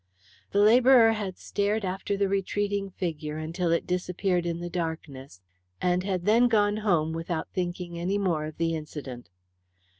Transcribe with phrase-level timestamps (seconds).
[0.51, 5.41] The labourer had stared after the retreating figure until it disappeared in the darkness,
[5.79, 9.29] and had then gone home without thinking any more of the incident.